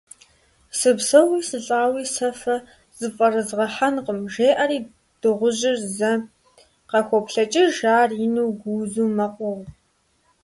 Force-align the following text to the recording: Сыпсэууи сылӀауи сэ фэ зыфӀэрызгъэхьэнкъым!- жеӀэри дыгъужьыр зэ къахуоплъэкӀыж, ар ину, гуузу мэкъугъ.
Сыпсэууи 0.79 1.47
сылӀауи 1.49 2.03
сэ 2.15 2.29
фэ 2.41 2.55
зыфӀэрызгъэхьэнкъым!- 2.97 4.19
жеӀэри 4.33 4.79
дыгъужьыр 5.21 5.77
зэ 5.97 6.11
къахуоплъэкӀыж, 6.89 7.77
ар 7.99 8.09
ину, 8.25 8.45
гуузу 8.59 9.09
мэкъугъ. 9.17 9.63